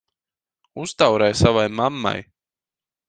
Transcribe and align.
Uztaurē 0.85 1.29
savai 1.41 1.67
mammai! 1.81 2.25